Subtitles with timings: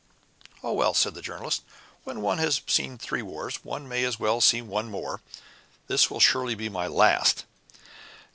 [0.63, 1.61] "Oh, well," said the Journalist,
[2.05, 5.21] "when one has seen three wars, one may as well see one more.
[5.85, 7.45] This will surely be my last."